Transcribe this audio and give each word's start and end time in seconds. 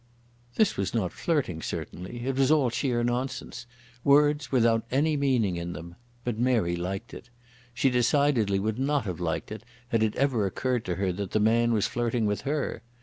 This 0.55 0.77
was 0.77 0.95
not 0.95 1.13
flirting 1.13 1.61
certainly. 1.61 2.25
It 2.25 2.35
was 2.35 2.49
all 2.49 2.71
sheer 2.71 3.03
nonsense, 3.03 3.67
words 4.03 4.51
without 4.51 4.83
any 4.89 5.15
meaning 5.15 5.57
in 5.57 5.73
them. 5.73 5.93
But 6.23 6.39
Mary 6.39 6.75
liked 6.75 7.13
it. 7.13 7.29
She 7.75 7.91
decidedly 7.91 8.57
would 8.57 8.79
not 8.79 9.05
have 9.05 9.19
liked 9.19 9.51
it 9.51 9.61
had 9.89 10.01
it 10.01 10.15
ever 10.15 10.47
occurred 10.47 10.85
to 10.85 10.95
her 10.95 11.11
that 11.11 11.29
the 11.33 11.39
man 11.39 11.71
was 11.71 11.85
flirting 11.85 12.25
with 12.25 12.41
her. 12.41 12.81